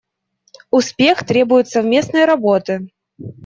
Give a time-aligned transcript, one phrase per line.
[0.71, 2.87] Успех требует совместной работы.